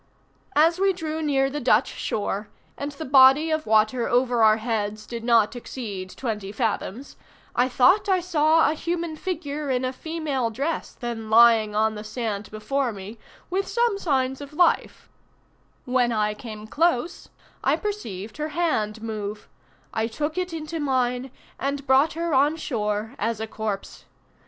[0.55, 5.05] "As we drew near the Dutch shore, and the body of water over our heads
[5.05, 7.17] did not exceed twenty fathoms,
[7.55, 12.03] I thought I saw a human figure in a female dress then lying on the
[12.03, 13.19] sand before me
[13.51, 15.07] with some signs of life;
[15.85, 17.29] when I came close
[17.63, 19.47] I perceived her hand move:
[19.93, 21.29] I took it into mine,
[21.59, 24.05] and brought her on shore as a corpse.